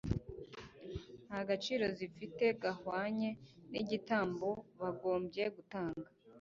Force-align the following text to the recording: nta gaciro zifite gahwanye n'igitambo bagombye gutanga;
nta 1.27 1.39
gaciro 1.49 1.85
zifite 1.97 2.45
gahwanye 2.61 3.29
n'igitambo 3.71 4.49
bagombye 4.79 5.43
gutanga; 5.55 6.07